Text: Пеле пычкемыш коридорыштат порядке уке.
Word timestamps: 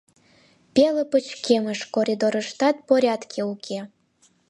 Пеле 0.73 1.03
пычкемыш 1.11 1.79
коридорыштат 1.95 2.75
порядке 2.87 3.41
уке. 3.53 3.79